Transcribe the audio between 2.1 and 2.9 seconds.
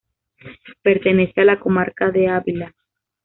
Ávila.